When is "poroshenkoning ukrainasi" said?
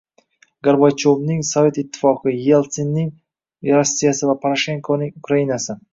4.47-5.79